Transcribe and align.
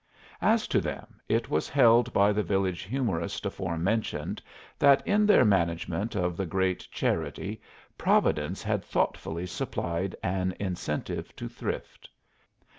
As 0.41 0.67
to 0.69 0.81
them, 0.81 1.21
it 1.29 1.51
was 1.51 1.69
held 1.69 2.11
by 2.11 2.31
the 2.33 2.41
village 2.41 2.81
humorist 2.81 3.45
aforementioned 3.45 4.41
that 4.79 5.05
in 5.05 5.27
their 5.27 5.45
management 5.45 6.15
of 6.15 6.35
the 6.35 6.45
great 6.47 6.79
charity 6.89 7.61
Providence 7.99 8.63
had 8.63 8.83
thoughtfully 8.83 9.45
supplied 9.45 10.15
an 10.23 10.55
incentive 10.59 11.35
to 11.35 11.47
thrift. 11.47 12.09